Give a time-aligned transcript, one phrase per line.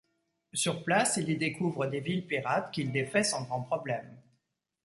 [0.53, 4.17] Sur place il y découvre des villes pirates qu'il défait sans grand problème.